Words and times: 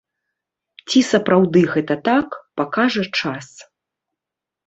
Ці 0.93 0.99
сапраўды 1.09 1.61
гэта 1.75 1.97
так, 2.09 2.37
пакажа 2.61 3.03
час. 3.19 3.47